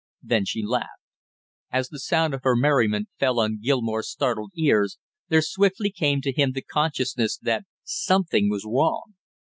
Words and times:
Then 0.23 0.45
she 0.45 0.63
laughed. 0.65 1.03
As 1.71 1.89
the 1.89 1.99
sound 1.99 2.33
of 2.33 2.41
her 2.41 2.55
merriment 2.55 3.09
fell 3.19 3.39
on 3.39 3.59
Gilmore's 3.61 4.09
startled 4.09 4.51
ears, 4.57 4.97
there 5.29 5.43
swiftly 5.43 5.91
came 5.91 6.21
to 6.21 6.33
him 6.33 6.53
the 6.53 6.63
consciousness 6.63 7.37
that 7.37 7.65
something 7.83 8.49
was 8.49 8.65
wrong. 8.65 9.13